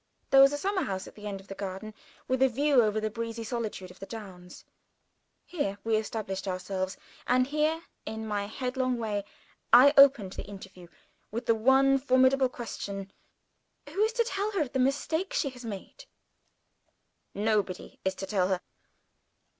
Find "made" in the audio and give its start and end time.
15.63-16.05